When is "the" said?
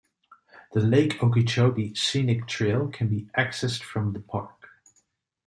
0.73-0.79, 4.13-4.19